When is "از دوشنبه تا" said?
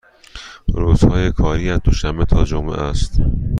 1.71-2.43